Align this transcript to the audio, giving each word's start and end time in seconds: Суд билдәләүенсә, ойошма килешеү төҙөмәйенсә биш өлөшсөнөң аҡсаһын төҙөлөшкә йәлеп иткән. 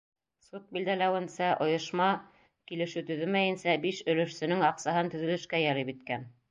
Суд 0.45 0.63
билдәләүенсә, 0.77 1.49
ойошма 1.65 2.09
килешеү 2.71 3.07
төҙөмәйенсә 3.11 3.79
биш 3.87 4.03
өлөшсөнөң 4.15 4.69
аҡсаһын 4.73 5.15
төҙөлөшкә 5.17 5.67
йәлеп 5.69 5.97
иткән. 5.99 6.31